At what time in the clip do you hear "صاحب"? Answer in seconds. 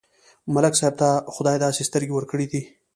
0.79-0.93